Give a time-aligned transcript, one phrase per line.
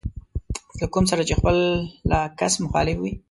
[0.79, 3.13] له کوم سره چې خپله کس مخالف وي.